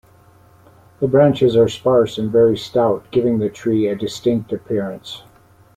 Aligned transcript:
The 0.99 1.07
branches 1.07 1.55
are 1.55 1.67
sparse 1.69 2.17
and 2.17 2.31
very 2.31 2.57
stout, 2.57 3.05
giving 3.11 3.37
the 3.37 3.49
tree 3.49 3.85
a 3.87 3.95
distinct 3.95 4.51
appearance. 4.51 5.21